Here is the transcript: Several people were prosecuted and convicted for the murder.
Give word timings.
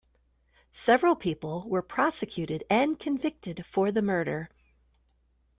Several 0.73 1.15
people 1.15 1.69
were 1.69 1.83
prosecuted 1.83 2.63
and 2.71 2.97
convicted 2.97 3.63
for 3.67 3.91
the 3.91 4.01
murder. 4.01 4.49